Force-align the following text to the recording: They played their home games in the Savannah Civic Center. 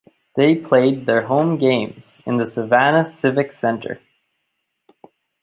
They 0.35 0.55
played 0.55 1.05
their 1.05 1.27
home 1.27 1.59
games 1.59 2.23
in 2.25 2.37
the 2.37 2.47
Savannah 2.47 3.05
Civic 3.05 3.51
Center. 3.51 4.01